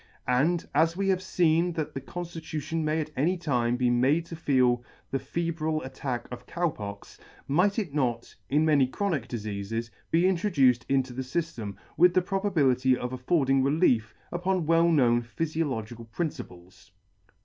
[0.27, 4.35] And, as we have feen that the conflitution may at any time be made to
[4.35, 10.25] feel the febrile attack of Cow Pox, might it not, in many chronic difeafes, be
[10.27, 16.89] introduced into the fyllem, with the probability of affording relief, upon well known phyfiological principles
[16.95, 17.01] *?